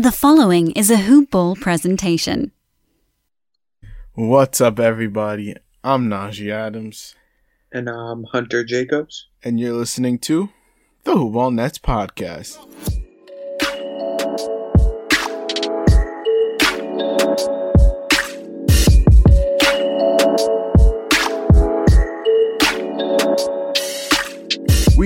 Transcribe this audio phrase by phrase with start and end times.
[0.00, 2.52] The following is a Hoop Ball presentation.
[4.14, 5.56] What's up, everybody?
[5.82, 7.16] I'm Najee Adams.
[7.72, 9.26] And I'm Hunter Jacobs.
[9.42, 10.50] And you're listening to
[11.02, 12.97] the Hoop Ball Nets podcast.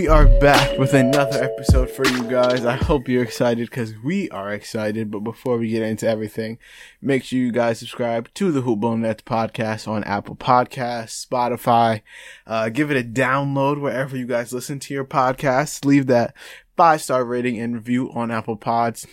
[0.03, 2.65] We are back with another episode for you guys.
[2.65, 5.13] I hope you're excited because we are excited.
[5.13, 6.59] But before we get into everything,
[7.01, 12.03] make sure you guys subscribe to the Hoop Ball Nets podcast on Apple Podcasts, Spotify.
[12.49, 15.85] Uh, give it a download wherever you guys listen to your podcasts.
[15.85, 16.35] Leave that
[16.77, 19.07] five star rating and review on Apple Pods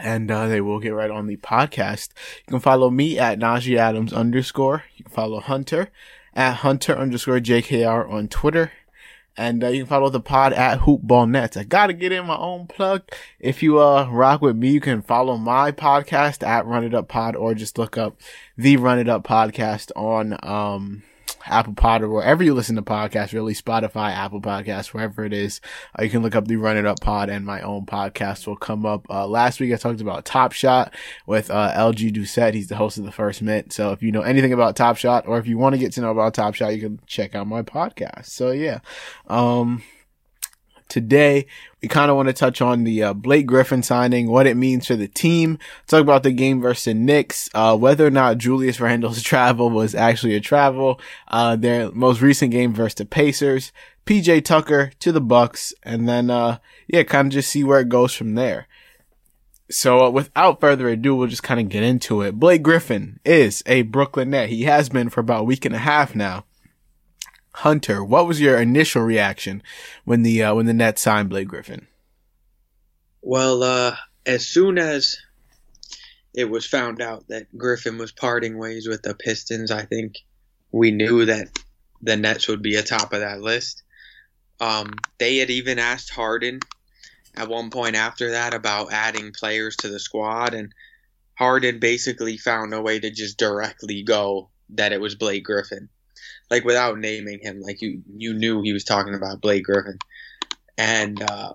[0.00, 2.08] and uh, they will get right on the podcast.
[2.38, 4.82] You can follow me at Najee Adams underscore.
[4.96, 5.92] You can follow Hunter
[6.34, 8.72] at Hunter underscore JKR on Twitter.
[9.36, 11.56] And uh, you can follow the pod at Hoopball Nets.
[11.56, 13.02] I gotta get in my own plug.
[13.40, 17.08] If you uh rock with me, you can follow my podcast at Run It Up
[17.08, 18.20] Pod or just look up
[18.56, 21.02] the Run It Up podcast on um
[21.46, 25.60] Apple Pod or wherever you listen to podcasts, really Spotify, Apple Podcasts, wherever it is.
[25.98, 28.56] Uh, you can look up the Run It Up Pod and my own podcast will
[28.56, 29.06] come up.
[29.10, 30.94] Uh, last week I talked about Top Shot
[31.26, 32.54] with uh, LG Doucette.
[32.54, 33.72] He's the host of the First Mint.
[33.72, 36.00] So if you know anything about Top Shot or if you want to get to
[36.00, 38.26] know about Top Shot, you can check out my podcast.
[38.26, 38.80] So yeah.
[39.28, 39.82] Um,
[40.92, 41.46] today
[41.80, 44.86] we kind of want to touch on the uh, Blake Griffin signing, what it means
[44.86, 48.78] for the team, talk about the game versus the Knicks, uh, whether or not Julius
[48.78, 53.72] Randle's travel was actually a travel, uh, their most recent game versus the Pacers,
[54.06, 57.88] PJ Tucker to the Bucks, and then, uh, yeah, kind of just see where it
[57.88, 58.68] goes from there.
[59.70, 62.38] So uh, without further ado, we'll just kind of get into it.
[62.38, 64.50] Blake Griffin is a Brooklyn Net.
[64.50, 66.44] He has been for about a week and a half now.
[67.56, 69.62] Hunter, what was your initial reaction
[70.04, 71.86] when the uh, when the Nets signed Blake Griffin?
[73.20, 75.16] Well, uh, as soon as
[76.34, 80.16] it was found out that Griffin was parting ways with the Pistons, I think
[80.72, 81.48] we knew that
[82.00, 83.82] the Nets would be atop of that list.
[84.60, 86.60] Um, they had even asked Harden
[87.34, 90.72] at one point after that about adding players to the squad, and
[91.34, 95.90] Harden basically found a way to just directly go that it was Blake Griffin
[96.52, 99.98] like without naming him, like you you knew he was talking about Blake Griffin,
[100.76, 101.54] and uh,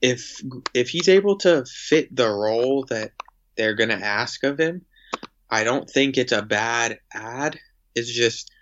[0.00, 0.40] if
[0.72, 3.10] if he's able to fit the role that
[3.56, 4.82] they're gonna ask of him,
[5.50, 7.58] I don't think it's a bad ad.
[7.96, 8.52] It's just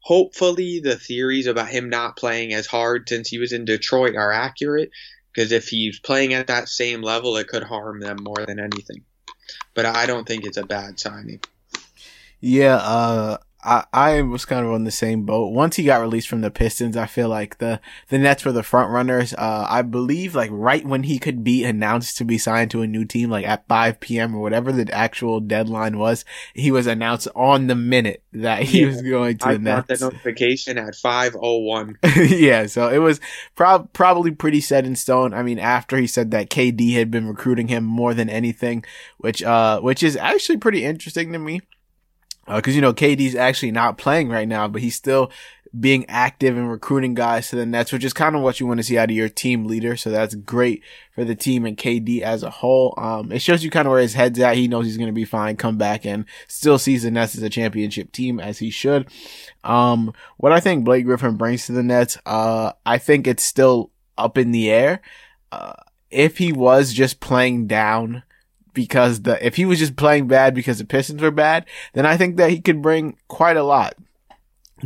[0.00, 4.32] hopefully the theories about him not playing as hard since he was in Detroit are
[4.32, 4.88] accurate.
[5.34, 9.04] Because if he's playing at that same level, it could harm them more than anything.
[9.74, 11.40] But I don't think it's a bad signing.
[12.40, 13.36] Yeah, uh,
[13.66, 15.48] I, I was kind of on the same boat.
[15.48, 18.62] Once he got released from the Pistons, I feel like the, the Nets were the
[18.62, 19.34] front runners.
[19.34, 22.86] Uh, I believe like right when he could be announced to be signed to a
[22.86, 24.36] new team, like at 5 p.m.
[24.36, 28.86] or whatever the actual deadline was, he was announced on the minute that he yeah,
[28.86, 29.88] was going to I the Nets.
[29.88, 31.96] got the notification at 5:01.
[32.38, 33.20] yeah, so it was
[33.56, 35.34] prob- probably pretty set in stone.
[35.34, 38.84] I mean, after he said that KD had been recruiting him more than anything,
[39.18, 41.62] which uh, which is actually pretty interesting to me
[42.46, 45.30] because uh, you know KD's actually not playing right now, but he's still
[45.78, 48.78] being active and recruiting guys to the Nets, which is kind of what you want
[48.78, 49.96] to see out of your team leader.
[49.96, 50.82] So that's great
[51.14, 52.94] for the team and KD as a whole.
[52.96, 54.56] Um, it shows you kind of where his head's at.
[54.56, 57.42] He knows he's going to be fine, come back and still sees the Nets as
[57.42, 59.08] a championship team as he should.
[59.64, 63.90] Um, what I think Blake Griffin brings to the Nets, uh, I think it's still
[64.16, 65.02] up in the air.
[65.52, 65.74] Uh,
[66.10, 68.22] if he was just playing down
[68.76, 72.16] because the if he was just playing bad because the Pistons were bad, then I
[72.16, 73.96] think that he could bring quite a lot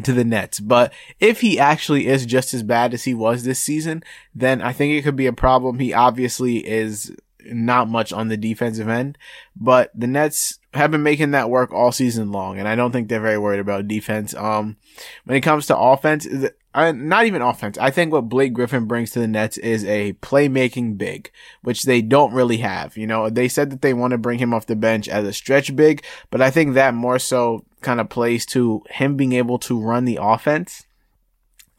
[0.04, 0.60] to the Nets.
[0.60, 4.02] But if he actually is just as bad as he was this season,
[4.34, 5.81] then I think it could be a problem.
[5.81, 7.14] He obviously is
[7.44, 9.19] not much on the defensive end,
[9.56, 13.08] but the Nets have been making that work all season long, and I don't think
[13.08, 14.34] they're very worried about defense.
[14.34, 14.76] Um,
[15.25, 16.26] when it comes to offense,
[16.75, 17.76] uh, not even offense.
[17.78, 21.31] I think what Blake Griffin brings to the Nets is a playmaking big,
[21.62, 22.96] which they don't really have.
[22.96, 25.32] You know, they said that they want to bring him off the bench as a
[25.32, 29.58] stretch big, but I think that more so kind of plays to him being able
[29.61, 30.84] to run the offense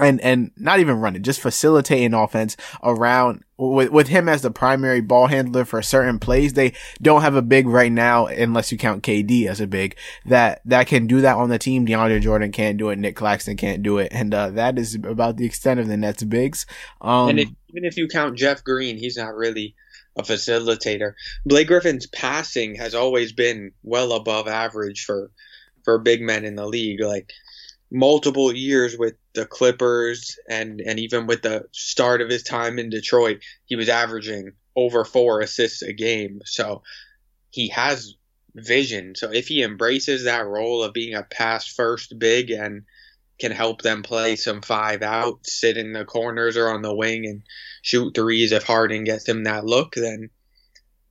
[0.01, 5.01] and and not even running, just facilitating offense around with with him as the primary
[5.01, 6.53] ball handler for certain plays.
[6.53, 9.95] They don't have a big right now, unless you count KD as a big
[10.25, 11.86] that that can do that on the team.
[11.86, 13.00] DeAndre Jordan can't do it.
[13.00, 16.24] Nick Claxton can't do it, and uh, that is about the extent of the Nets
[16.24, 16.65] bigs.
[17.00, 19.75] Um, and if, even if you count Jeff Green, he's not really
[20.18, 21.13] a facilitator.
[21.45, 25.31] Blake Griffin's passing has always been well above average for
[25.83, 27.01] for big men in the league.
[27.01, 27.31] Like
[27.91, 32.89] multiple years with the Clippers and and even with the start of his time in
[32.89, 36.41] Detroit, he was averaging over four assists a game.
[36.45, 36.83] So
[37.49, 38.15] he has
[38.55, 39.15] vision.
[39.15, 42.83] So if he embraces that role of being a pass first big and
[43.39, 47.25] can help them play some five out, sit in the corners or on the wing
[47.25, 47.44] and
[47.81, 50.29] shoot threes if Harden gets him that look, then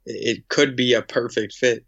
[0.06, 1.85] it could be a perfect fit.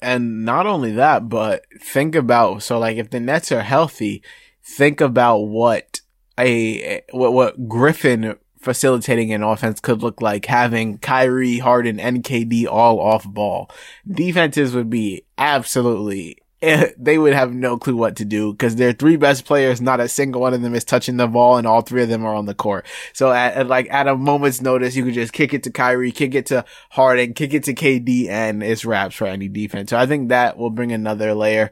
[0.00, 4.22] And not only that, but think about so like if the Nets are healthy,
[4.62, 6.00] think about what
[6.38, 12.66] a what what Griffin facilitating an offense could look like having Kyrie, Harden, and KD
[12.66, 13.70] all off ball.
[14.06, 16.38] Defenses would be absolutely
[16.98, 20.08] they would have no clue what to do because their three best players, not a
[20.08, 22.46] single one of them is touching the ball and all three of them are on
[22.46, 22.84] the court.
[23.12, 26.10] So at, at, like at a moment's notice, you could just kick it to Kyrie,
[26.10, 29.90] kick it to Harden, kick it to KD and it's wraps for any defense.
[29.90, 31.70] So I think that will bring another layer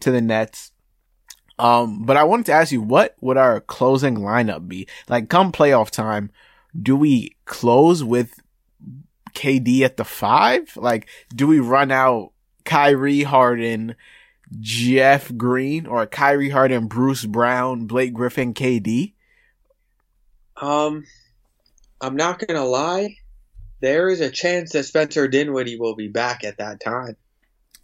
[0.00, 0.72] to the Nets.
[1.58, 4.86] Um, but I wanted to ask you, what would our closing lineup be?
[5.08, 6.30] Like come playoff time,
[6.78, 8.38] do we close with
[9.34, 10.76] KD at the five?
[10.76, 12.32] Like, do we run out
[12.66, 13.94] Kyrie Harden,
[14.60, 19.14] Jeff Green or Kyrie Harden, Bruce Brown, Blake Griffin, KD?
[20.56, 21.04] Um,
[22.00, 23.16] I'm not gonna lie.
[23.80, 27.16] There is a chance that Spencer Dinwiddie will be back at that time.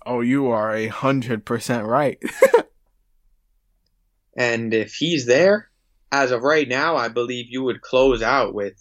[0.05, 2.19] Oh, you are a hundred percent right.
[4.37, 5.71] and if he's there,
[6.11, 8.75] as of right now, I believe you would close out with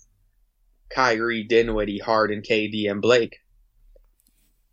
[0.89, 3.39] Kyrie, Dinwiddie, Harden, KD, and Blake.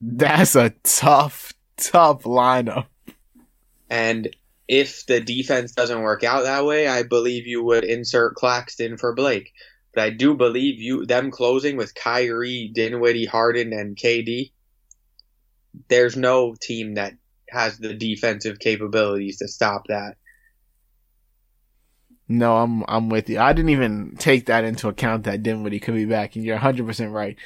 [0.01, 2.87] That's a tough, tough lineup.
[3.91, 4.29] And
[4.69, 9.15] if the defense doesn't work out that way, I believe you would insert Claxton for
[9.15, 9.53] Blake.
[9.95, 14.53] But I do believe you them closing with Kyrie, Dinwiddie, Harden, and KD.
[15.89, 17.15] There's no team that
[17.49, 20.17] has the defensive capabilities to stop that.
[22.29, 23.39] No, I'm I'm with you.
[23.39, 26.87] I didn't even take that into account that Dinwiddie could be back, and you're 100
[26.87, 27.39] percent right.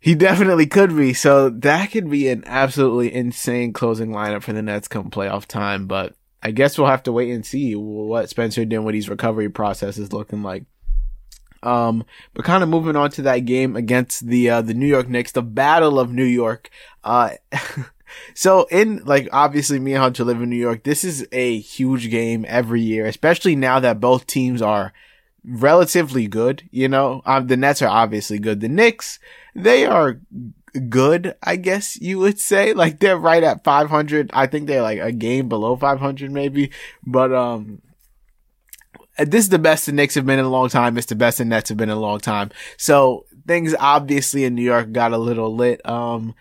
[0.00, 1.12] He definitely could be.
[1.12, 5.86] So that could be an absolutely insane closing lineup for the Nets come playoff time.
[5.86, 10.12] But I guess we'll have to wait and see what Spencer Dinwiddie's recovery process is
[10.12, 10.64] looking like.
[11.62, 12.04] Um,
[12.34, 15.32] but kind of moving on to that game against the uh, the New York Knicks,
[15.32, 16.70] the Battle of New York.
[17.02, 17.30] Uh,
[18.34, 20.84] so in like obviously me and Hunter live in New York.
[20.84, 24.92] This is a huge game every year, especially now that both teams are
[25.44, 26.62] relatively good.
[26.70, 28.60] You know, um, the Nets are obviously good.
[28.60, 29.18] The Knicks
[29.58, 30.20] they are
[30.88, 32.72] good, I guess you would say.
[32.78, 34.30] Like they're right at 500.
[34.32, 36.70] I think they're like a game below 500 maybe.
[37.04, 37.82] But, um,
[39.18, 40.96] this is the best the Knicks have been in a long time.
[40.96, 42.50] It's the best the Nets have been in a long time.
[42.76, 45.84] So things obviously in New York got a little lit.
[45.88, 46.34] Um,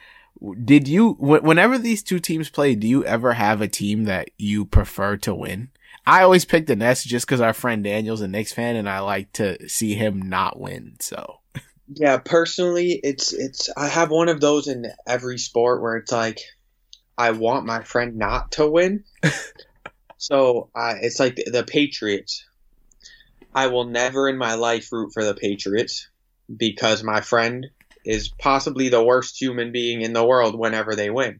[0.63, 4.65] did you, whenever these two teams play, do you ever have a team that you
[4.65, 5.69] prefer to win?
[6.05, 8.99] I always pick the Nets just because our friend Daniel's a Knicks fan and I
[8.99, 10.97] like to see him not win.
[10.99, 11.36] So.
[11.89, 16.39] Yeah, personally, it's it's I have one of those in every sport where it's like
[17.17, 19.05] I want my friend not to win.
[20.17, 22.45] so uh, it's like the, the Patriots.
[23.55, 26.09] I will never in my life root for the Patriots
[26.55, 27.67] because my friend
[28.05, 31.39] is possibly the worst human being in the world whenever they win.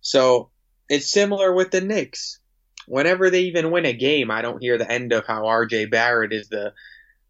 [0.00, 0.50] So
[0.88, 2.38] it's similar with the Knicks.
[2.86, 6.32] Whenever they even win a game, I don't hear the end of how RJ Barrett
[6.32, 6.72] is the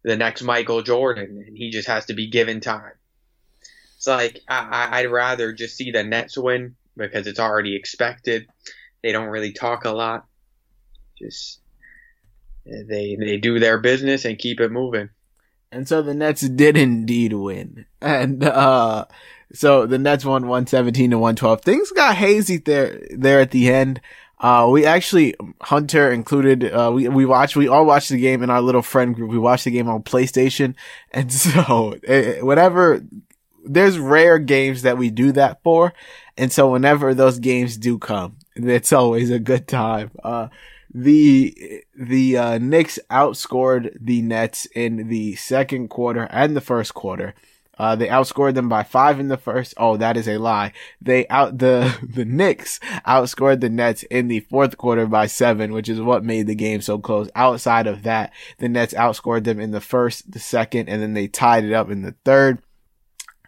[0.03, 2.93] the next Michael Jordan, and he just has to be given time.
[3.97, 8.47] It's like I, I'd rather just see the Nets win because it's already expected.
[9.03, 10.25] They don't really talk a lot.
[11.17, 11.59] Just
[12.65, 15.09] they they do their business and keep it moving.
[15.71, 17.85] And so the Nets did indeed win.
[18.01, 19.05] And uh
[19.53, 21.61] So the Nets won 117 to 112.
[21.61, 23.99] Things got hazy there, there at the end.
[24.39, 28.49] Uh, we actually, Hunter included, uh, we, we watched, we all watched the game in
[28.49, 29.29] our little friend group.
[29.29, 30.75] We watched the game on PlayStation.
[31.11, 33.03] And so, eh, whenever,
[33.65, 35.93] there's rare games that we do that for.
[36.37, 40.11] And so whenever those games do come, it's always a good time.
[40.23, 40.47] Uh,
[40.93, 47.33] the, the, uh, Knicks outscored the Nets in the second quarter and the first quarter.
[47.79, 49.73] Uh, they outscored them by five in the first.
[49.77, 50.73] Oh, that is a lie.
[51.01, 55.87] They out the the Knicks outscored the Nets in the fourth quarter by seven, which
[55.87, 57.29] is what made the game so close.
[57.35, 61.27] Outside of that, the Nets outscored them in the first, the second, and then they
[61.27, 62.61] tied it up in the third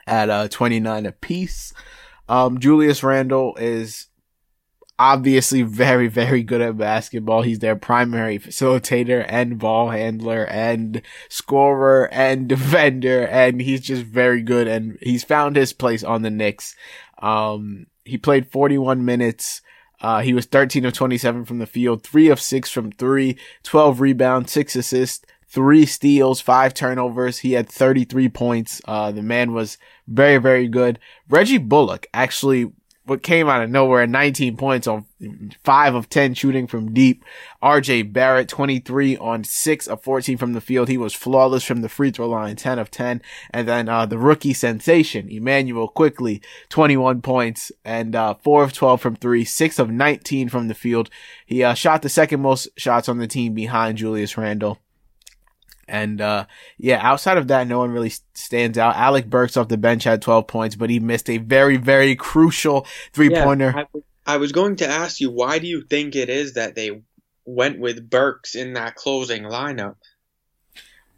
[0.07, 1.73] at uh 29 apiece.
[2.29, 4.07] Um, Julius Randle is
[5.01, 7.41] obviously very, very good at basketball.
[7.41, 13.25] He's their primary facilitator and ball handler and scorer and defender.
[13.25, 14.67] And he's just very good.
[14.67, 16.75] And he's found his place on the Knicks.
[17.17, 19.63] Um, he played 41 minutes.
[20.01, 24.01] Uh, he was 13 of 27 from the field, 3 of 6 from 3, 12
[24.01, 27.39] rebounds, 6 assists, 3 steals, 5 turnovers.
[27.39, 28.81] He had 33 points.
[28.85, 30.99] Uh, the man was very, very good.
[31.27, 32.71] Reggie Bullock actually
[33.05, 35.05] what came out of nowhere, 19 points on
[35.63, 37.25] five of 10 shooting from deep.
[37.61, 40.87] RJ Barrett, 23 on six of 14 from the field.
[40.87, 43.21] He was flawless from the free throw line, 10 of 10.
[43.49, 49.01] And then, uh, the rookie sensation, Immanuel Quickley, 21 points and, uh, four of 12
[49.01, 51.09] from three, six of 19 from the field.
[51.45, 54.79] He, uh, shot the second most shots on the team behind Julius Randle.
[55.91, 56.45] And uh,
[56.77, 58.95] yeah, outside of that, no one really stands out.
[58.95, 62.87] Alec Burks off the bench had 12 points, but he missed a very, very crucial
[63.11, 63.73] three pointer.
[63.75, 63.83] Yeah,
[64.25, 67.01] I, I was going to ask you, why do you think it is that they
[67.45, 69.95] went with Burks in that closing lineup?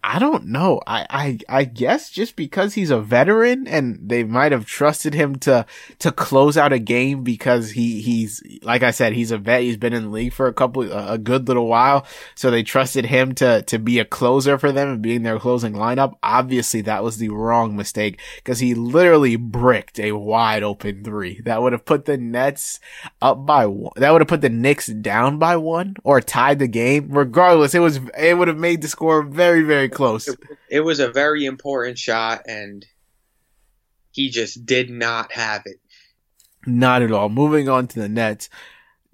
[0.05, 0.81] I don't know.
[0.85, 5.37] I, I, I guess just because he's a veteran and they might have trusted him
[5.37, 5.65] to,
[5.99, 9.61] to close out a game because he, he's, like I said, he's a vet.
[9.61, 12.05] He's been in the league for a couple, a good little while.
[12.35, 15.71] So they trusted him to, to be a closer for them and being their closing
[15.71, 16.15] lineup.
[16.21, 21.61] Obviously that was the wrong mistake because he literally bricked a wide open three that
[21.61, 22.81] would have put the Nets
[23.21, 23.93] up by one.
[23.95, 27.07] That would have put the Knicks down by one or tied the game.
[27.09, 30.27] Regardless, it was, it would have made the score very, very close.
[30.27, 32.85] It, it was a very important shot, and
[34.11, 35.79] he just did not have it.
[36.65, 37.29] Not at all.
[37.29, 38.49] Moving on to the Nets.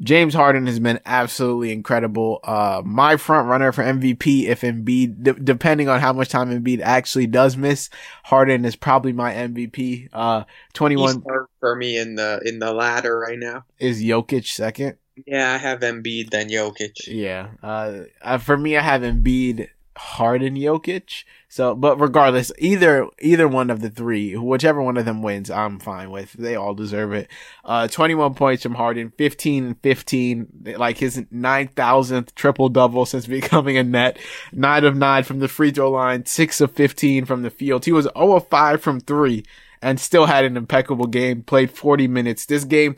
[0.02, 2.40] James Harden has been absolutely incredible.
[2.44, 6.80] Uh, my front runner for MVP, if Embiid, d- depending on how much time Embiid
[6.82, 7.90] actually does miss,
[8.24, 10.08] Harden is probably my MVP.
[10.14, 11.22] Uh, 21
[11.60, 13.66] for me in the, in the ladder right now.
[13.78, 14.96] Is Jokic second?
[15.28, 17.08] Yeah, I have Embiid then Jokic.
[17.08, 17.50] Yeah.
[17.62, 19.68] Uh, uh for me, I have Embiid,
[20.00, 21.26] Harden Jokic.
[21.50, 25.78] So, but regardless, either, either one of the three, whichever one of them wins, I'm
[25.78, 26.32] fine with.
[26.34, 27.28] They all deserve it.
[27.66, 33.78] Uh, 21 points from Harden, 15 and 15, like his 9,000th triple double since becoming
[33.78, 34.18] a net.
[34.54, 37.84] 9 of 9 from the free throw line, 6 of 15 from the field.
[37.84, 39.44] He was 0 of 5 from 3
[39.82, 42.46] and still had an impeccable game, played 40 minutes.
[42.46, 42.96] This game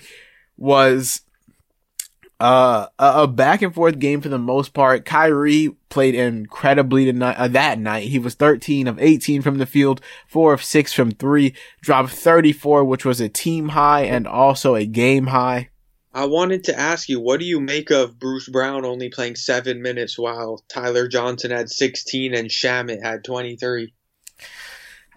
[0.56, 1.22] was
[2.42, 5.06] uh, a, back and forth game for the most part.
[5.06, 8.08] Kyrie played incredibly tonight, uh, that night.
[8.08, 12.84] He was 13 of 18 from the field, 4 of 6 from 3, dropped 34,
[12.84, 15.70] which was a team high and also a game high.
[16.16, 19.80] I wanted to ask you, what do you make of Bruce Brown only playing 7
[19.80, 23.94] minutes while Tyler Johnson had 16 and Shamet had 23?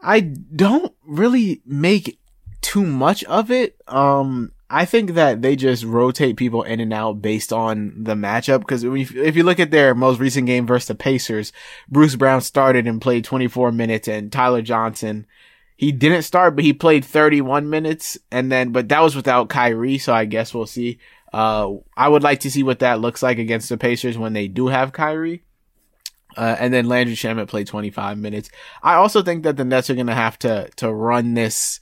[0.02, 2.21] I don't really make
[2.61, 3.81] too much of it.
[3.88, 8.59] Um, I think that they just rotate people in and out based on the matchup.
[8.59, 11.52] Because if you look at their most recent game versus the Pacers,
[11.88, 15.26] Bruce Brown started and played 24 minutes, and Tyler Johnson,
[15.76, 19.99] he didn't start, but he played 31 minutes, and then but that was without Kyrie,
[19.99, 20.99] so I guess we'll see.
[21.33, 24.49] Uh, I would like to see what that looks like against the Pacers when they
[24.49, 25.45] do have Kyrie.
[26.37, 28.50] Uh, and then Landry Shamet played 25 minutes.
[28.83, 31.78] I also think that the Nets are going to have to, to run this,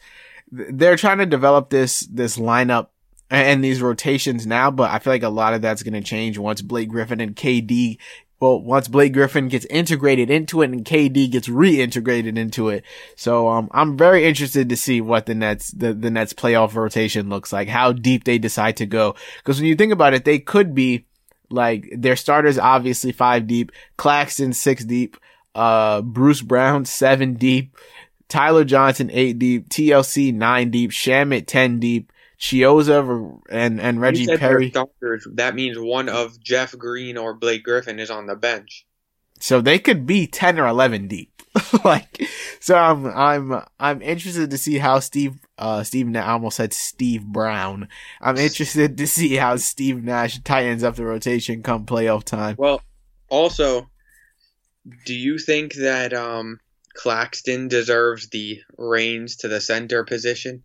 [0.53, 2.89] they're trying to develop this this lineup
[3.31, 6.37] and these rotations now, but I feel like a lot of that's going to change
[6.37, 7.97] once Blake Griffin and KD.
[8.39, 12.85] Well, once Blake Griffin gets integrated into it and KD gets reintegrated into it.
[13.17, 17.31] So, um, I'm very interested to see what the Nets, the, the Nets playoff rotation
[17.31, 19.15] looks like, how deep they decide to go.
[19.45, 21.07] Cause when you think about it, they could be
[21.51, 25.17] like their starters, obviously five deep, Claxton six deep,
[25.55, 27.77] uh, Bruce Brown seven deep,
[28.33, 32.11] Tyler Johnson eight deep, TLC nine deep, Shamet ten deep,
[32.41, 34.71] Chiozza and and Reggie Perry.
[34.71, 38.87] Starters, that means one of Jeff Green or Blake Griffin is on the bench.
[39.39, 41.43] So they could be 10 or 11 deep.
[41.85, 42.23] like,
[42.61, 47.25] so I'm, I'm, I'm interested to see how Steve, uh, Steve, I almost said Steve
[47.25, 47.89] Brown.
[48.21, 52.55] I'm interested to see how Steve Nash tightens up the rotation come playoff time.
[52.57, 52.83] Well,
[53.29, 53.91] also,
[55.05, 56.61] do you think that, um,
[56.95, 60.63] Claxton deserves the reins to the center position?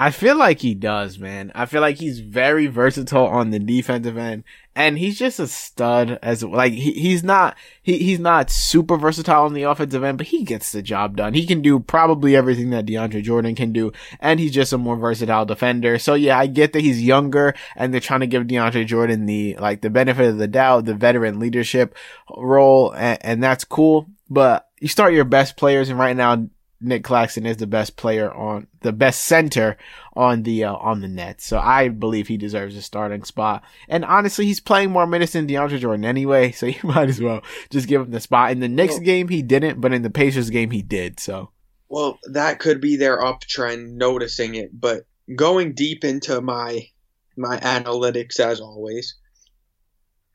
[0.00, 1.52] I feel like he does, man.
[1.54, 6.18] I feel like he's very versatile on the defensive end, and he's just a stud.
[6.22, 10.28] As like he, he's not he, he's not super versatile on the offensive end, but
[10.28, 11.34] he gets the job done.
[11.34, 14.96] He can do probably everything that DeAndre Jordan can do, and he's just a more
[14.96, 15.98] versatile defender.
[15.98, 19.54] So yeah, I get that he's younger, and they're trying to give DeAndre Jordan the
[19.56, 21.94] like the benefit of the doubt, the veteran leadership
[22.34, 24.08] role, and, and that's cool.
[24.30, 26.48] But you start your best players, and right now
[26.80, 29.76] Nick Claxton is the best player on the best center
[30.16, 31.42] on the uh, on the net.
[31.42, 33.62] So I believe he deserves a starting spot.
[33.88, 37.42] And honestly, he's playing more minutes than DeAndre Jordan anyway, so you might as well
[37.68, 38.52] just give him the spot.
[38.52, 41.20] In the next well, game he didn't, but in the Pacers game he did.
[41.20, 41.50] So
[41.88, 45.04] well, that could be their uptrend noticing it, but
[45.36, 46.88] going deep into my
[47.36, 49.16] my analytics as always,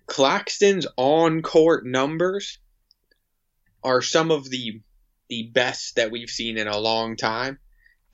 [0.06, 2.60] Claxton's on court numbers
[3.86, 4.82] are some of the
[5.30, 7.60] the best that we've seen in a long time.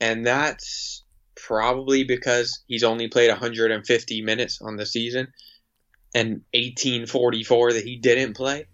[0.00, 5.28] And that's probably because he's only played 150 minutes on the season
[6.14, 8.66] and 1844 that he didn't play.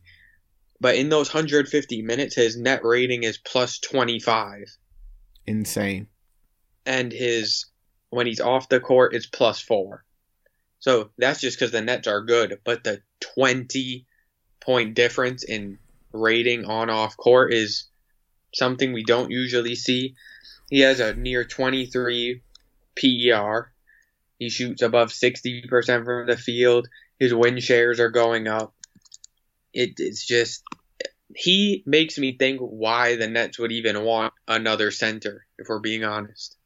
[0.81, 4.65] But in those 150 minutes, his net rating is plus 25.
[5.47, 6.07] Insane.
[6.87, 7.67] And his,
[8.11, 10.05] when he's off the court, it's plus four.
[10.79, 12.61] So that's just because the Nets are good.
[12.65, 13.03] But the
[13.35, 14.07] 20
[14.61, 15.79] point difference in
[16.13, 17.89] rating on off court is
[18.55, 20.15] something we don't usually see.
[20.71, 22.43] He has a near 23
[22.97, 23.73] PER.
[24.39, 26.89] He shoots above 60% from the field.
[27.19, 28.75] His win shares are going up.
[29.73, 30.63] It, it's just
[31.35, 36.05] he makes me think why the Nets would even want another center, if we're being
[36.05, 36.57] honest.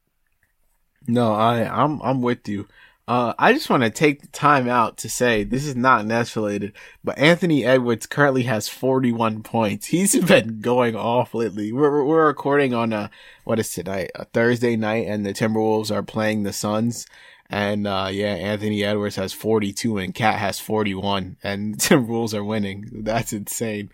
[1.07, 2.69] No, I I'm I'm with you.
[3.09, 6.37] Uh, I just want to take the time out to say this is not Nets
[6.37, 9.87] related, but Anthony Edwards currently has 41 points.
[9.87, 11.73] He's been going off lately.
[11.73, 13.11] We're, we're recording on a,
[13.45, 14.13] what is tonight?
[14.15, 17.07] A Thursday night and the Timberwolves are playing the Suns.
[17.51, 22.89] And, uh, yeah, Anthony Edwards has 42 and Cat has 41 and Timberwolves are winning.
[23.03, 23.91] That's insane.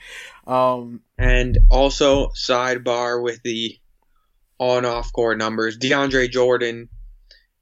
[0.46, 3.78] Um, and also sidebar with the
[4.58, 6.90] on off court numbers, DeAndre Jordan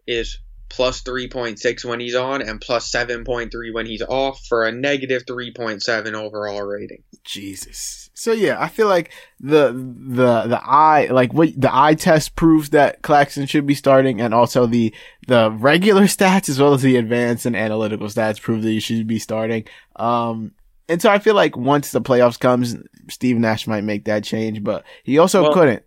[0.06, 5.24] is plus 3.6 when he's on and plus 7.3 when he's off for a negative
[5.24, 7.02] 3.7 overall rating.
[7.24, 8.10] Jesus.
[8.14, 12.70] So yeah, I feel like the the the eye like what the eye test proves
[12.70, 14.94] that Claxton should be starting and also the
[15.28, 19.06] the regular stats as well as the advanced and analytical stats prove that he should
[19.06, 19.64] be starting.
[19.96, 20.52] Um
[20.88, 22.76] and so I feel like once the playoffs comes,
[23.10, 25.82] Steve Nash might make that change, but he also well, couldn't.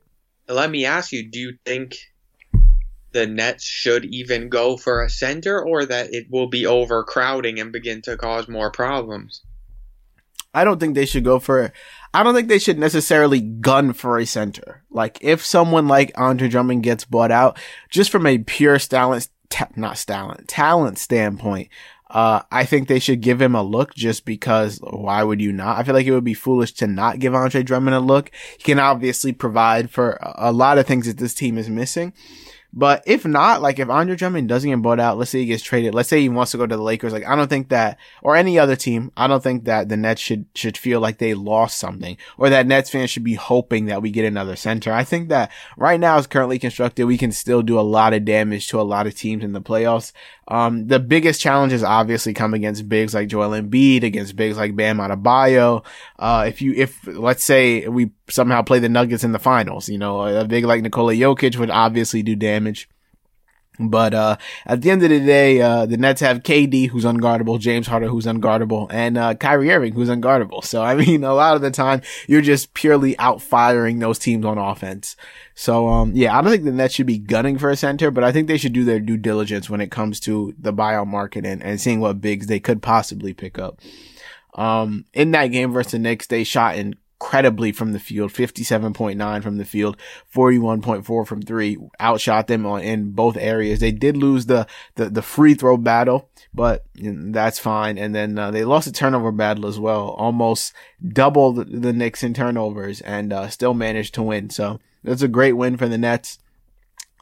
[0.47, 1.95] Let me ask you, do you think
[3.11, 7.71] the Nets should even go for a center or that it will be overcrowding and
[7.71, 9.41] begin to cause more problems?
[10.53, 11.71] I don't think they should go for
[12.13, 14.83] I don't think they should necessarily gun for a center.
[14.89, 19.69] Like if someone like Andre Drummond gets bought out, just from a pure talent, ta-
[19.75, 21.69] not talent, talent standpoint,
[22.09, 25.77] uh, I think they should give him a look just because why would you not?
[25.77, 28.31] I feel like it would be foolish to not give Andre Drummond a look.
[28.57, 32.13] He can obviously provide for a lot of things that this team is missing.
[32.71, 35.63] But if not, like if Andre Drummond doesn't get bought out, let's say he gets
[35.63, 37.97] traded, let's say he wants to go to the Lakers, like I don't think that,
[38.21, 41.33] or any other team, I don't think that the Nets should, should feel like they
[41.33, 44.93] lost something, or that Nets fans should be hoping that we get another center.
[44.93, 48.23] I think that right now as currently constructed, we can still do a lot of
[48.23, 50.11] damage to a lot of teams in the playoffs.
[50.49, 54.97] Um, the biggest challenges obviously come against bigs like Joel Embiid, against bigs like Bam
[54.97, 55.85] Adebayo.
[56.17, 59.99] Uh, if you, if, let's say we somehow play the Nuggets in the finals, you
[59.99, 62.89] know, a big like Nikola Jokic would obviously do damage.
[63.79, 67.59] But uh, at the end of the day, uh, the Nets have KD, who's unguardable,
[67.59, 70.63] James Harden, who's unguardable, and uh, Kyrie Irving, who's unguardable.
[70.65, 74.45] So I mean, a lot of the time, you're just purely out firing those teams
[74.45, 75.15] on offense.
[75.55, 78.23] So um, yeah, I don't think the Nets should be gunning for a center, but
[78.23, 81.45] I think they should do their due diligence when it comes to the buyout market
[81.45, 83.79] and, and seeing what bigs they could possibly pick up.
[84.55, 89.43] Um, in that game versus the Knicks, they shot in incredibly from the field, 57.9
[89.43, 89.97] from the field,
[90.33, 93.81] 41.4 from three, outshot them on, in both areas.
[93.81, 97.97] They did lose the, the, the free throw battle, but that's fine.
[97.97, 100.73] And then, uh, they lost the turnover battle as well, almost
[101.05, 104.49] double the, the Knicks in turnovers and, uh, still managed to win.
[104.49, 106.39] So that's a great win for the Nets.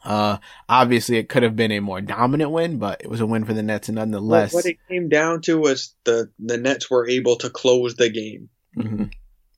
[0.04, 3.44] Uh, obviously it could have been a more dominant win, but it was a win
[3.44, 4.54] for the Nets nonetheless.
[4.54, 8.48] What it came down to was the, the Nets were able to close the game.
[8.76, 9.04] Mm-hmm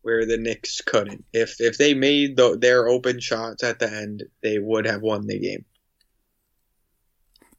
[0.02, 1.24] where the Knicks couldn't.
[1.32, 5.26] If if they made the, their open shots at the end, they would have won
[5.26, 5.64] the game.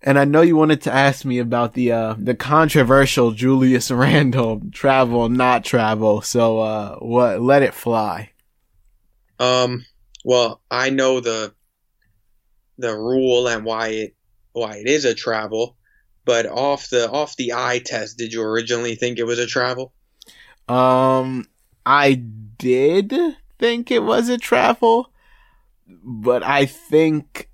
[0.04, 4.62] And I know you wanted to ask me about the uh, the controversial Julius Randle
[4.72, 6.22] travel not travel.
[6.22, 7.42] So uh, what?
[7.42, 8.32] Let it fly.
[9.40, 9.86] Um.
[10.24, 11.54] Well, I know the
[12.78, 14.16] the rule and why it
[14.54, 15.78] why it is a travel,
[16.26, 19.94] but off the off the eye test, did you originally think it was a travel?
[20.68, 21.48] Um,
[21.92, 23.14] I did
[23.60, 25.12] think it was a travel,
[25.86, 27.50] but I think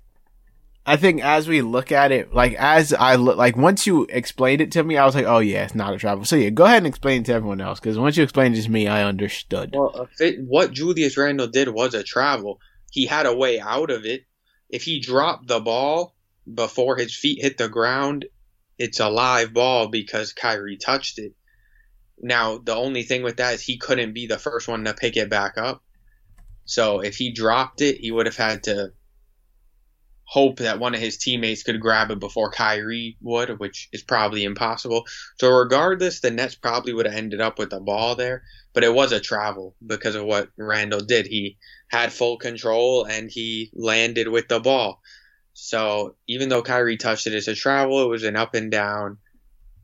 [0.86, 4.60] I think as we look at it, like as I look, like once you explained
[4.60, 6.24] it to me, I was like, oh yeah, it's not a travel.
[6.24, 8.62] So yeah, go ahead and explain it to everyone else because once you explained it
[8.62, 9.74] to me, I understood.
[9.74, 12.60] Well, it, what Julius Randle did was a travel.
[12.92, 14.22] He had a way out of it.
[14.70, 16.14] If he dropped the ball
[16.54, 18.26] before his feet hit the ground,
[18.78, 21.32] it's a live ball because Kyrie touched it.
[22.20, 25.16] Now the only thing with that is he couldn't be the first one to pick
[25.16, 25.82] it back up.
[26.64, 28.92] So if he dropped it, he would have had to
[30.24, 34.44] hope that one of his teammates could grab it before Kyrie would, which is probably
[34.44, 35.06] impossible.
[35.38, 38.42] So regardless, the Nets probably would have ended up with the ball there,
[38.74, 41.26] but it was a travel because of what Randle did.
[41.26, 41.56] He
[41.88, 45.00] had full control and he landed with the ball.
[45.54, 49.16] So even though Kyrie touched it as a travel, it was an up and down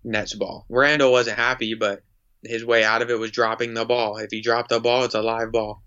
[0.05, 0.67] Nets ball.
[0.69, 2.03] Randle wasn't happy, but
[2.47, 4.17] his way out of it was dropping the ball.
[4.17, 5.83] If he dropped the ball, it's a live ball.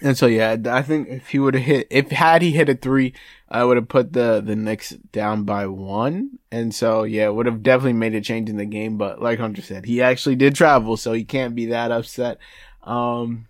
[0.00, 2.74] And so yeah, I think if he would have hit, if had he hit a
[2.74, 3.14] three,
[3.48, 6.38] I would have put the the Knicks down by one.
[6.50, 8.98] And so yeah, would have definitely made a change in the game.
[8.98, 12.38] But like Hunter said, he actually did travel, so he can't be that upset.
[12.82, 13.46] Um,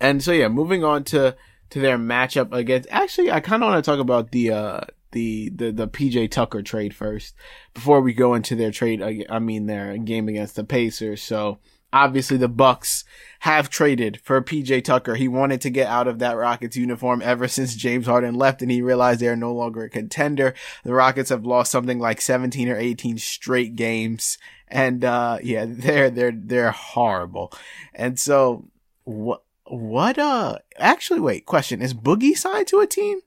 [0.00, 1.36] and so yeah, moving on to
[1.70, 2.88] to their matchup against.
[2.90, 4.80] Actually, I kind of want to talk about the uh
[5.12, 7.34] the the the PJ Tucker trade first
[7.74, 9.02] before we go into their trade.
[9.28, 11.22] I mean their game against the Pacers.
[11.22, 11.58] So
[11.92, 13.04] obviously the Bucks
[13.40, 15.14] have traded for PJ Tucker.
[15.14, 18.70] He wanted to get out of that Rockets uniform ever since James Harden left and
[18.70, 20.54] he realized they are no longer a contender.
[20.84, 24.38] The Rockets have lost something like 17 or 18 straight games.
[24.68, 27.52] And, uh, yeah, they're, they're, they're horrible.
[27.94, 28.68] And so
[29.04, 31.82] what, what, uh, actually, wait, question.
[31.82, 33.20] Is Boogie signed to a team?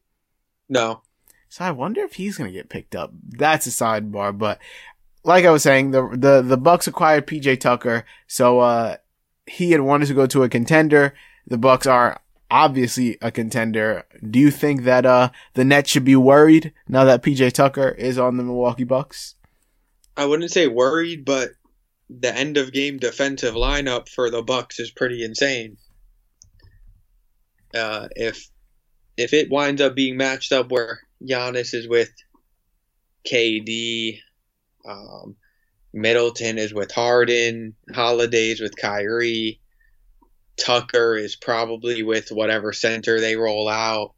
[0.69, 1.01] No.
[1.51, 3.11] So I wonder if he's going to get picked up.
[3.27, 4.57] That's a sidebar, but
[5.25, 8.95] like I was saying, the the the Bucks acquired PJ Tucker, so uh,
[9.45, 11.13] he had wanted to go to a contender.
[11.45, 14.05] The Bucks are obviously a contender.
[14.29, 18.17] Do you think that uh the Nets should be worried now that PJ Tucker is
[18.17, 19.35] on the Milwaukee Bucks?
[20.15, 21.49] I wouldn't say worried, but
[22.09, 25.75] the end of game defensive lineup for the Bucks is pretty insane.
[27.75, 28.49] Uh, if
[29.17, 32.11] if it winds up being matched up where Giannis is with
[33.25, 34.19] KD,
[34.85, 35.35] um,
[35.93, 37.75] Middleton is with Harden.
[37.93, 39.59] Holiday's with Kyrie.
[40.57, 44.13] Tucker is probably with whatever center they roll out,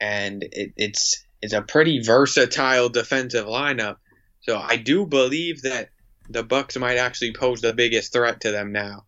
[0.00, 3.96] and it, it's it's a pretty versatile defensive lineup.
[4.40, 5.90] So I do believe that
[6.28, 9.04] the Bucks might actually pose the biggest threat to them now,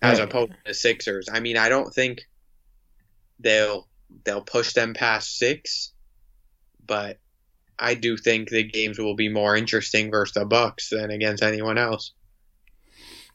[0.00, 1.28] as opposed to the Sixers.
[1.32, 2.20] I mean, I don't think
[3.40, 3.88] they'll
[4.24, 5.92] they'll push them past six,
[6.84, 7.18] but
[7.78, 11.78] I do think the games will be more interesting versus the Bucks than against anyone
[11.78, 12.12] else.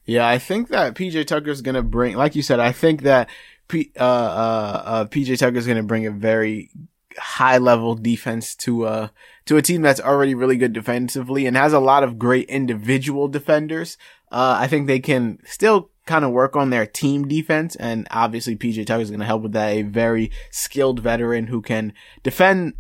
[0.06, 3.30] Yeah, I think that PJ Tucker is gonna bring, like you said, I think that
[3.70, 6.72] P, uh, uh, uh, PJ Tucker's gonna bring a very
[7.18, 9.08] high level defense to uh
[9.46, 13.28] to a team that's already really good defensively and has a lot of great individual
[13.28, 13.98] defenders.
[14.32, 18.56] Uh, I think they can still kind of work on their team defense, and obviously
[18.56, 19.70] PJ Tucker is going to help with that.
[19.70, 22.74] A very skilled veteran who can defend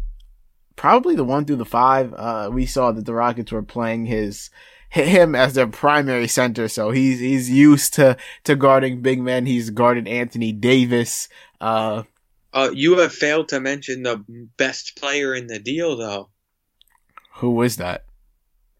[0.76, 2.14] probably the one through the five.
[2.14, 4.50] Uh, we saw that the Rockets were playing his
[4.90, 9.46] him as their primary center, so he's he's used to to guarding big men.
[9.46, 11.30] He's guarded Anthony Davis.
[11.60, 12.04] Uh,
[12.54, 14.24] uh, you have failed to mention the
[14.58, 16.30] best player in the deal, though.
[17.38, 18.06] Who was that?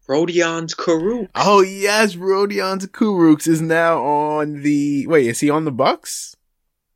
[0.06, 1.28] Rodions Kurucs.
[1.34, 5.06] Oh yes, Rodions Kurucs is now on the.
[5.06, 6.36] Wait, is he on the Bucks?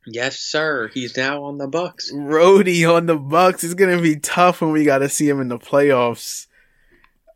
[0.06, 0.90] Yes, sir.
[0.92, 2.10] He's now on the Bucks.
[2.14, 5.48] Rody on the Bucks is gonna be tough when we got to see him in
[5.48, 6.46] the playoffs.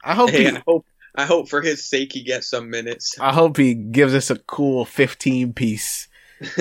[0.05, 0.31] I hope.
[0.31, 0.87] Hey, he, I hope.
[1.15, 3.19] I hope for his sake he gets some minutes.
[3.21, 6.09] I hope he gives us a cool fifteen piece.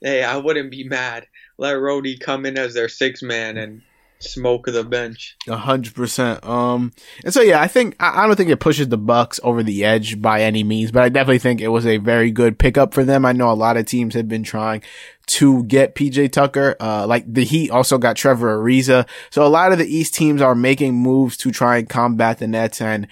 [0.00, 1.26] hey, I wouldn't be mad.
[1.58, 3.82] Let Rody come in as their six man and
[4.26, 5.36] smoke of the bench.
[5.48, 6.44] A hundred percent.
[6.44, 6.92] Um,
[7.24, 9.84] and so yeah, I think I, I, don't think it pushes the Bucks over the
[9.84, 13.04] edge by any means, but I definitely think it was a very good pickup for
[13.04, 13.24] them.
[13.24, 14.82] I know a lot of teams have been trying
[15.26, 16.76] to get PJ Tucker.
[16.80, 20.40] Uh, like the Heat also got Trevor Ariza, so a lot of the East teams
[20.40, 23.08] are making moves to try and combat the Nets and.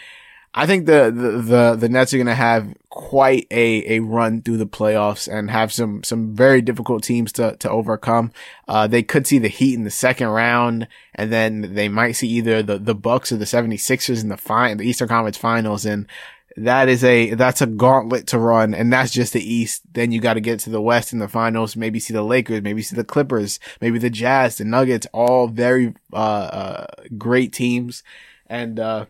[0.57, 4.40] I think the, the, the, the Nets are going to have quite a, a run
[4.40, 8.31] through the playoffs and have some, some very difficult teams to, to overcome.
[8.69, 12.29] Uh, they could see the Heat in the second round and then they might see
[12.29, 15.85] either the, the Bucks or the 76ers in the fine, the Eastern Conference finals.
[15.85, 16.07] And
[16.57, 18.75] that is a, that's a gauntlet to run.
[18.75, 19.83] And that's just the East.
[19.93, 22.62] Then you got to get to the West in the finals, maybe see the Lakers,
[22.62, 26.87] maybe see the Clippers, maybe the Jazz, the Nuggets, all very, uh, uh,
[27.19, 28.05] great teams.
[28.47, 29.07] And, uh,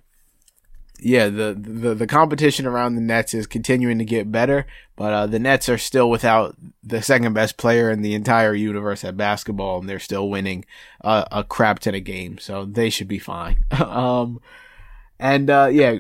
[1.01, 5.27] yeah, the, the the competition around the Nets is continuing to get better, but uh,
[5.27, 9.81] the Nets are still without the second best player in the entire universe at basketball,
[9.81, 10.65] and they're still winning
[11.03, 13.65] uh, a crap ton of games, so they should be fine.
[13.73, 14.41] um,
[15.19, 15.99] and uh, yeah,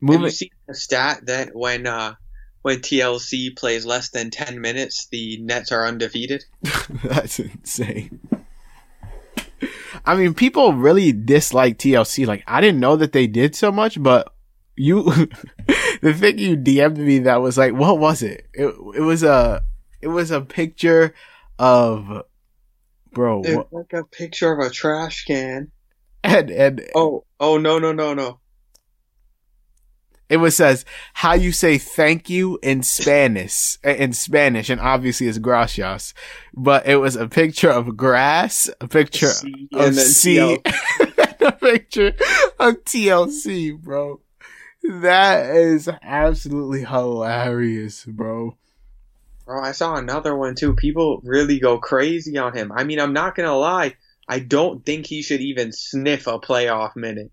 [0.00, 0.22] moving.
[0.22, 2.14] Have you seen the stat that when uh,
[2.62, 6.44] when TLC plays less than ten minutes, the Nets are undefeated?
[7.02, 8.20] That's insane.
[10.04, 12.26] I mean, people really dislike TLC.
[12.26, 14.33] Like, I didn't know that they did so much, but
[14.76, 15.02] you
[16.02, 18.46] the thing you DM'd me that was like, what was it?
[18.52, 19.62] It it was a
[20.00, 21.14] it was a picture
[21.58, 22.24] of
[23.12, 23.42] bro.
[23.42, 23.72] It's what?
[23.72, 25.70] like a picture of a trash can.
[26.22, 28.40] And and oh oh no no no no.
[30.28, 35.28] It was says how you say thank you in Spanish eh, in Spanish, and obviously
[35.28, 36.14] it's gracias.
[36.54, 40.58] But it was a picture of grass, a picture C, of C,
[41.40, 42.14] a picture
[42.58, 44.23] of TLC, bro.
[44.84, 48.56] That is absolutely hilarious, bro.
[49.46, 50.74] Bro, I saw another one too.
[50.74, 52.70] People really go crazy on him.
[52.70, 53.94] I mean, I'm not gonna lie.
[54.28, 57.30] I don't think he should even sniff a playoff minute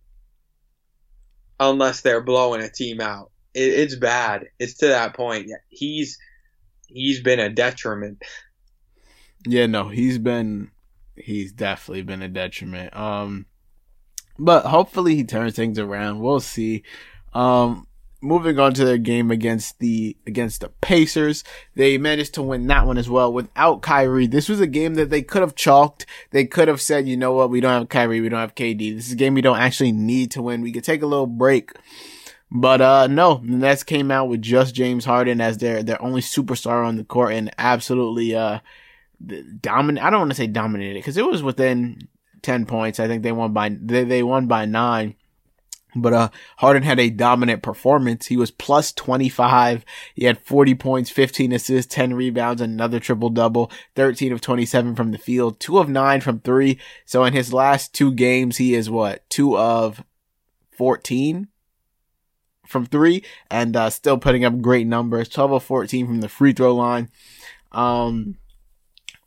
[1.59, 3.31] unless they're blowing a team out.
[3.53, 4.47] It, it's bad.
[4.57, 5.49] It's to that point.
[5.67, 6.17] He's
[6.87, 8.23] he's been a detriment.
[9.45, 10.71] Yeah, no, he's been
[11.15, 12.95] he's definitely been a detriment.
[12.95, 13.45] Um,
[14.39, 16.19] but hopefully he turns things around.
[16.19, 16.83] We'll see.
[17.33, 17.87] Um,
[18.21, 21.43] moving on to their game against the against the Pacers,
[21.75, 24.27] they managed to win that one as well without Kyrie.
[24.27, 26.05] This was a game that they could have chalked.
[26.31, 28.95] They could have said, you know what, we don't have Kyrie, we don't have KD.
[28.95, 30.61] This is a game we don't actually need to win.
[30.61, 31.71] We could take a little break.
[32.51, 36.21] But uh no, the Nets came out with just James Harden as their their only
[36.21, 38.59] superstar on the court and absolutely uh
[39.61, 40.05] dominant.
[40.05, 42.07] I don't want to say dominated because it was within
[42.41, 42.99] ten points.
[42.99, 45.15] I think they won by they they won by nine.
[45.95, 48.27] But uh Harden had a dominant performance.
[48.27, 49.84] He was plus 25.
[50.15, 55.12] He had 40 points, 15 assists, 10 rebounds, another triple double, 13 of 27 from
[55.12, 56.80] the field, 2 of 9 from 3.
[57.06, 59.30] So in his last two games he is what?
[59.30, 60.04] 2 of
[60.77, 61.47] 14
[62.65, 65.27] from 3 and uh still putting up great numbers.
[65.30, 67.10] 12 of 14 from the free throw line.
[67.71, 68.38] Um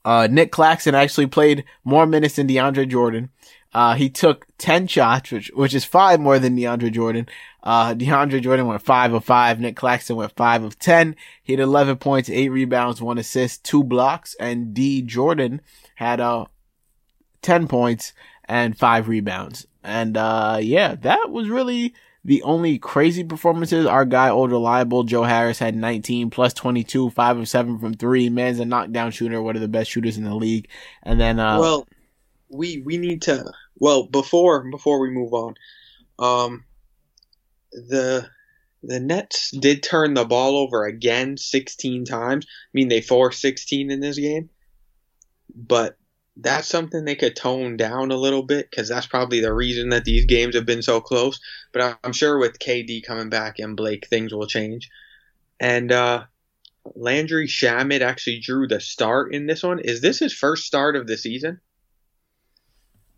[0.04, 3.30] uh, Nic Claxton actually played more minutes than DeAndre Jordan.
[3.72, 7.28] Uh, he took 10 shots, which, which is five more than DeAndre Jordan.
[7.62, 9.58] Uh, DeAndre Jordan went five of five.
[9.58, 11.16] Nick Claxton went five of 10.
[11.42, 14.36] He had 11 points, eight rebounds, one assist, two blocks.
[14.38, 15.60] And D Jordan
[15.96, 16.44] had, uh,
[17.42, 18.12] 10 points
[18.44, 19.66] and five rebounds.
[19.82, 23.86] And, uh, yeah, that was really the only crazy performances.
[23.86, 28.30] Our guy, old reliable, Joe Harris had 19 plus 22, five of seven from three.
[28.30, 30.68] Man's a knockdown shooter, one of the best shooters in the league.
[31.02, 31.86] And then, uh, well,
[32.48, 35.54] we, we need to, well, before before we move on,
[36.18, 36.64] um,
[37.72, 38.28] the
[38.82, 42.46] the Nets did turn the ball over again 16 times.
[42.46, 44.50] I mean, they forced 16 in this game,
[45.54, 45.96] but
[46.36, 50.04] that's something they could tone down a little bit because that's probably the reason that
[50.04, 51.38] these games have been so close.
[51.72, 54.90] But I'm sure with KD coming back and Blake, things will change.
[55.60, 56.24] And uh,
[56.96, 59.78] Landry Shamet actually drew the start in this one.
[59.78, 61.60] Is this his first start of the season?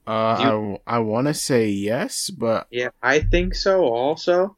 [0.07, 4.57] Uh, you, I I want to say yes, but yeah, I think so also,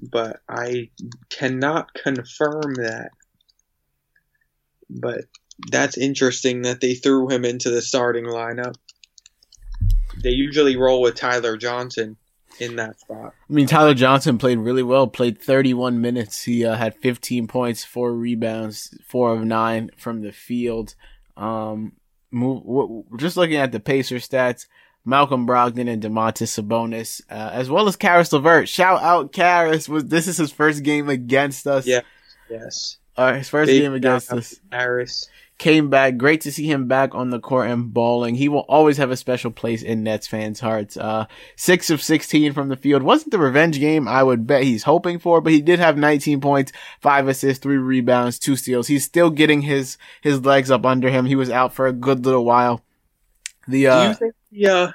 [0.00, 0.90] but I
[1.28, 3.10] cannot confirm that.
[4.88, 5.24] But
[5.70, 8.74] that's interesting that they threw him into the starting lineup.
[10.22, 12.16] They usually roll with Tyler Johnson
[12.58, 13.34] in that spot.
[13.48, 15.06] I mean, Tyler Johnson played really well.
[15.06, 16.42] Played 31 minutes.
[16.42, 20.94] He uh, had 15 points, four rebounds, four of nine from the field.
[21.36, 21.92] Um,
[22.30, 24.66] move, just looking at the Pacer stats,
[25.04, 28.68] Malcolm Brogdon and Domantas Sabonis, uh, as well as Caris LeVert.
[28.68, 29.88] Shout out Caris.
[29.88, 31.86] Was this is his first game against us?
[31.86, 32.00] Yeah.
[32.50, 32.98] Yes.
[33.16, 34.60] Uh, his first Big game against us.
[34.70, 35.28] Caris
[35.60, 36.16] came back.
[36.16, 38.34] Great to see him back on the court and bowling.
[38.34, 40.96] He will always have a special place in Nets fans' hearts.
[40.96, 43.02] Uh, six of 16 from the field.
[43.02, 46.40] Wasn't the revenge game I would bet he's hoping for, but he did have 19
[46.40, 48.88] points, five assists, three rebounds, two steals.
[48.88, 51.26] He's still getting his, his legs up under him.
[51.26, 52.82] He was out for a good little while.
[53.68, 54.92] The, uh, Do you think the, uh,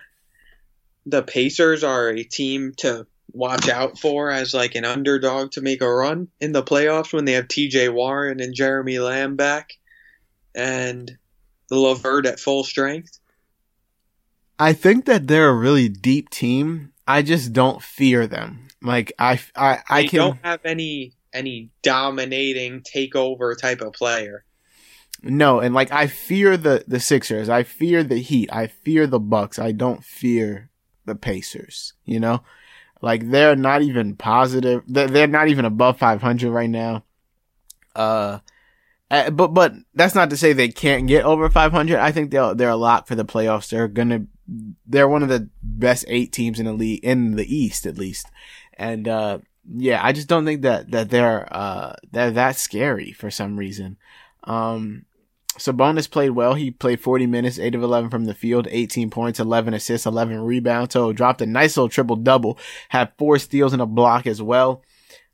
[1.06, 5.82] the Pacers are a team to watch out for as like an underdog to make
[5.82, 9.73] a run in the playoffs when they have TJ Warren and Jeremy Lamb back
[10.56, 11.12] and
[11.70, 13.20] the LeVert at full strength?
[14.58, 16.94] I think that they're a really deep team.
[17.08, 18.68] I just don't fear them.
[18.82, 20.20] Like I, I, I they can.
[20.20, 24.46] don't have any any dominating takeover type of player.
[25.22, 27.50] No, and like I fear the the Sixers.
[27.50, 28.50] I fear the Heat.
[28.52, 29.60] I fear the Bucks.
[29.60, 30.70] I don't fear
[31.06, 31.94] the Pacers.
[32.06, 32.44] You know,
[33.02, 34.84] like they're not even positive.
[34.88, 37.04] They're, they're not even above 500 right now.
[37.96, 38.39] Uh,
[39.12, 42.00] uh, but but that's not to say they can't get over 500.
[42.00, 43.70] I think they're they're a lock for the playoffs.
[43.70, 44.26] They're gonna
[44.88, 48.28] they're one of the best eight teams in the league in the East at least,
[48.74, 49.39] and uh,
[49.74, 53.98] yeah, I just don't think that that they're uh they're that scary for some reason.
[54.44, 55.06] Um,
[55.58, 56.54] Sabonis played well.
[56.54, 60.41] He played 40 minutes, 8 of 11 from the field, 18 points, 11 assists, 11
[60.41, 60.94] rebounds.
[60.94, 64.84] So dropped a nice little triple double, had four steals and a block as well.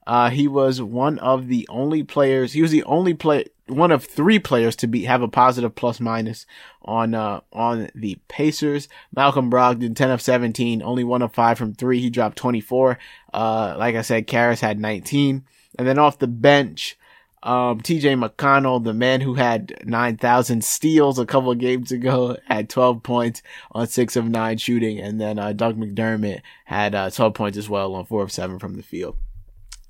[0.05, 4.03] Uh, he was one of the only players, he was the only play, one of
[4.03, 6.45] three players to be, have a positive plus minus
[6.81, 8.87] on, uh, on the Pacers.
[9.15, 11.99] Malcolm Brogdon, 10 of 17, only one of five from three.
[11.99, 12.97] He dropped 24.
[13.33, 15.45] Uh, like I said, Caris had 19.
[15.79, 16.97] And then off the bench,
[17.43, 22.69] um, TJ McConnell, the man who had 9,000 steals a couple of games ago, had
[22.69, 24.99] 12 points on 6 of 9 shooting.
[24.99, 28.59] And then, uh, Doug McDermott had, uh, 12 points as well on 4 of 7
[28.59, 29.17] from the field.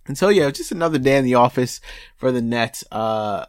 [0.08, 1.80] And so, yeah, just another day in the office
[2.16, 2.84] for the Nets.
[2.92, 3.46] Uh,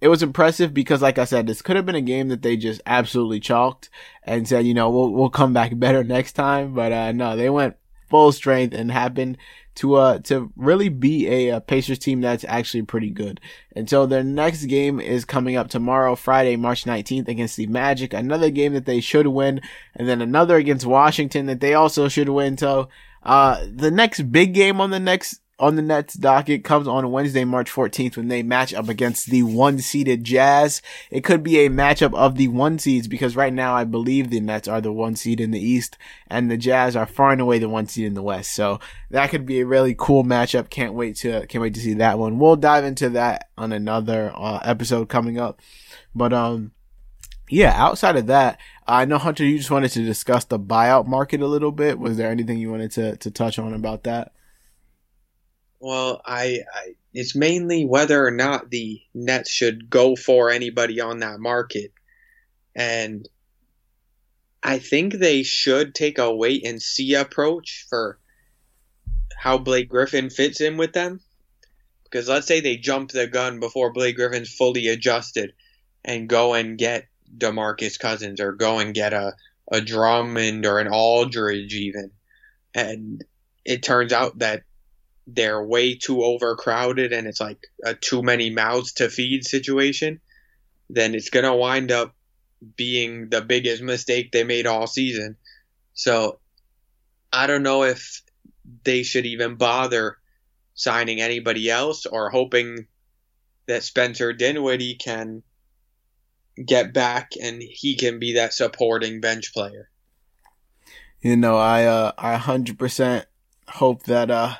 [0.00, 2.56] it was impressive because, like I said, this could have been a game that they
[2.56, 3.90] just absolutely chalked
[4.24, 6.74] and said, you know, we'll, we'll come back better next time.
[6.74, 7.76] But, uh, no, they went
[8.08, 9.38] full strength and happened
[9.76, 13.40] to uh to really be a, a, Pacers team that's actually pretty good.
[13.74, 18.12] And so their next game is coming up tomorrow, Friday, March 19th against the Magic.
[18.12, 19.60] Another game that they should win,
[19.94, 22.58] and then another against Washington that they also should win.
[22.58, 22.88] So
[23.22, 27.44] uh the next big game on the next on the Nets docket comes on Wednesday,
[27.44, 30.80] March 14th when they match up against the one seeded Jazz.
[31.10, 34.40] It could be a matchup of the one seeds because right now I believe the
[34.40, 37.58] Nets are the one seed in the East and the Jazz are far and away
[37.58, 38.52] the one seed in the West.
[38.54, 40.70] So that could be a really cool matchup.
[40.70, 42.38] Can't wait to, can't wait to see that one.
[42.38, 45.60] We'll dive into that on another uh, episode coming up.
[46.14, 46.72] But, um,
[47.50, 51.42] yeah, outside of that, I know Hunter, you just wanted to discuss the buyout market
[51.42, 51.98] a little bit.
[51.98, 54.32] Was there anything you wanted to, to touch on about that?
[55.80, 61.20] Well, I, I, it's mainly whether or not the Nets should go for anybody on
[61.20, 61.92] that market,
[62.76, 63.26] and
[64.62, 68.18] I think they should take a wait and see approach for
[69.34, 71.20] how Blake Griffin fits in with them.
[72.04, 75.54] Because let's say they jump the gun before Blake Griffin's fully adjusted,
[76.04, 77.06] and go and get
[77.38, 79.34] DeMarcus Cousins or go and get a
[79.72, 82.10] a Drummond or an Aldridge even,
[82.74, 83.24] and
[83.64, 84.64] it turns out that
[85.34, 90.20] they're way too overcrowded and it's like a too many mouths to feed situation,
[90.88, 92.14] then it's going to wind up
[92.76, 95.36] being the biggest mistake they made all season.
[95.94, 96.40] So
[97.32, 98.22] I don't know if
[98.84, 100.18] they should even bother
[100.74, 102.86] signing anybody else or hoping
[103.66, 105.42] that Spencer Dinwiddie can
[106.64, 109.88] get back and he can be that supporting bench player.
[111.20, 113.24] You know, I uh I 100%
[113.68, 114.54] hope that uh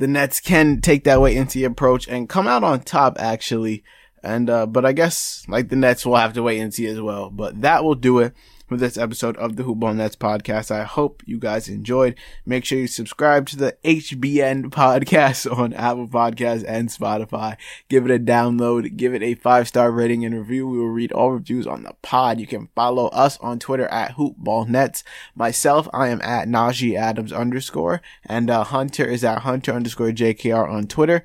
[0.00, 3.84] the Nets can take that wait and see approach and come out on top actually.
[4.22, 7.00] And, uh, but I guess like the Nets will have to wait and see as
[7.00, 7.30] well.
[7.30, 8.34] But that will do it
[8.70, 10.70] for this episode of the Hoop Ball Nets podcast.
[10.70, 12.14] I hope you guys enjoyed.
[12.46, 17.56] Make sure you subscribe to the HBN podcast on Apple Podcasts and Spotify.
[17.88, 18.96] Give it a download.
[18.96, 20.68] Give it a five star rating and review.
[20.68, 22.38] We will read all reviews on the pod.
[22.38, 25.02] You can follow us on Twitter at Hoop Ball Nets.
[25.34, 30.70] Myself, I am at Najee Adams underscore and, uh, Hunter is at Hunter underscore JKR
[30.70, 31.24] on Twitter.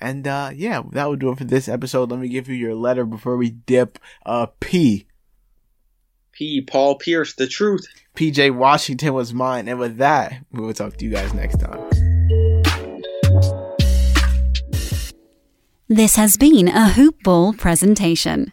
[0.00, 2.12] And, uh, yeah, that will do it for this episode.
[2.12, 5.06] Let me give you your letter before we dip, uh, P.
[6.36, 6.60] P.
[6.60, 7.86] Paul Pierce, the truth.
[8.14, 9.68] PJ Washington was mine.
[9.68, 11.80] And with that, we will talk to you guys next time.
[15.88, 18.52] This has been a Hoop Ball presentation.